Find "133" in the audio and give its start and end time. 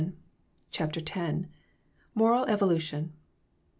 0.01-0.71